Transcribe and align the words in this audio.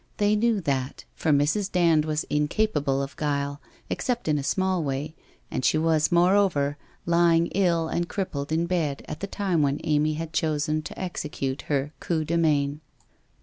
They 0.17 0.35
knew 0.35 0.61
that, 0.61 1.05
for 1.13 1.29
Mrs. 1.29 1.71
Dand 1.71 2.05
was 2.05 2.23
incapable 2.23 3.03
of 3.03 3.15
guile, 3.17 3.61
except 3.87 4.27
in 4.27 4.39
a 4.39 4.43
small 4.43 4.83
way, 4.83 5.13
and 5.51 5.63
she 5.63 5.77
was, 5.77 6.11
moreover, 6.11 6.75
lying 7.05 7.45
ill 7.53 7.87
and 7.87 8.09
crip 8.09 8.31
pled 8.31 8.51
in 8.51 8.65
bed 8.65 9.05
at 9.07 9.19
the 9.19 9.27
time 9.27 9.61
when 9.61 9.79
Amy 9.83 10.13
had 10.15 10.33
chosen 10.33 10.81
to 10.81 10.97
execute 10.97 11.61
her 11.69 11.93
coup 11.99 12.25
de 12.25 12.35
main. 12.35 12.81